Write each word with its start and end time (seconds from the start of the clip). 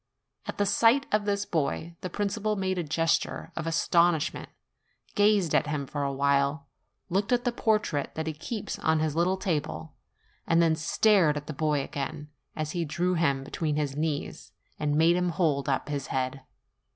At 0.47 0.57
the 0.57 0.65
sight 0.65 1.05
of 1.11 1.25
this 1.25 1.45
boy, 1.45 1.95
the 2.01 2.09
principal 2.09 2.55
made 2.55 2.79
a 2.79 2.83
gesture 2.83 3.51
of 3.55 3.67
astonishment, 3.67 4.49
gazed 5.13 5.53
at 5.53 5.67
him 5.67 5.85
for 5.85 6.01
a 6.01 6.11
while, 6.11 6.65
looked 7.11 7.31
at 7.31 7.43
the 7.43 7.51
portrait 7.51 8.15
that 8.15 8.25
he 8.25 8.33
keeps 8.33 8.79
on 8.79 8.99
his 8.99 9.15
little 9.15 9.37
table, 9.37 9.93
and 10.47 10.59
then 10.59 10.75
stared 10.75 11.37
at 11.37 11.45
the 11.45 11.53
boy 11.53 11.83
again, 11.83 12.29
as 12.55 12.71
he 12.71 12.83
drew 12.83 13.13
him 13.13 13.43
between 13.43 13.75
his 13.75 13.95
knees, 13.95 14.53
and 14.79 14.95
made 14.95 15.15
him 15.15 15.29
hold 15.29 15.69
up 15.69 15.87
his 15.87 16.07
head. 16.07 16.41